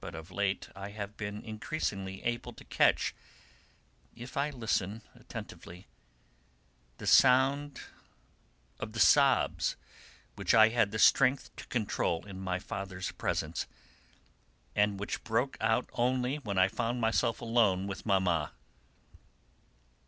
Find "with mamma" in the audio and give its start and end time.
17.88-18.52